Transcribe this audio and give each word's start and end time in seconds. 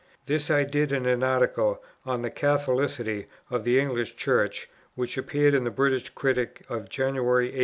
This 0.25 0.49
I 0.49 0.63
did 0.63 0.91
in 0.91 1.05
an 1.05 1.21
Article 1.21 1.79
"on 2.07 2.23
the 2.23 2.31
Catholicity 2.31 3.27
of 3.51 3.63
the 3.63 3.79
English 3.79 4.15
Church," 4.15 4.67
which 4.95 5.15
appeared 5.15 5.53
in 5.53 5.63
the 5.63 5.69
British 5.69 6.09
Critic 6.09 6.65
of 6.69 6.89
January, 6.89 7.43
1840. 7.43 7.57